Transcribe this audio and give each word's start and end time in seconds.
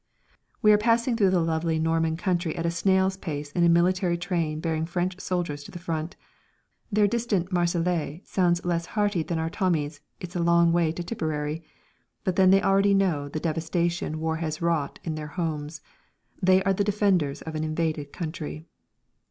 _We 0.63 0.71
are 0.71 0.79
passing 0.79 1.15
through 1.15 1.29
the 1.29 1.41
lovely 1.43 1.77
Norman 1.77 2.17
country 2.17 2.55
at 2.55 2.65
a 2.65 2.71
snail's 2.71 3.17
pace 3.17 3.51
in 3.51 3.63
a 3.63 3.69
military 3.69 4.17
train 4.17 4.59
bearing 4.59 4.87
French 4.87 5.21
soldiers 5.21 5.63
to 5.65 5.69
the 5.71 5.77
front. 5.77 6.15
Their 6.91 7.05
distant 7.05 7.51
"Marseillaise" 7.51 8.27
sounds 8.27 8.65
less 8.65 8.87
hearty 8.97 9.21
than 9.21 9.37
our 9.37 9.51
Tommies' 9.51 9.99
"It's 10.19 10.35
a 10.35 10.41
long 10.41 10.71
way 10.71 10.91
to 10.91 11.03
Tipperary," 11.03 11.63
but 12.23 12.35
then 12.35 12.49
they 12.49 12.63
already 12.63 12.95
know 12.95 13.29
the 13.29 13.39
devastation 13.39 14.19
War 14.19 14.37
has 14.37 14.59
wrought 14.59 14.97
in 15.03 15.13
their 15.13 15.27
homes; 15.37 15.81
they 16.41 16.63
are 16.63 16.73
the 16.73 16.83
defenders 16.83 17.43
of 17.43 17.53
an 17.53 17.63
invaded 17.63 18.11
country. 18.11 18.65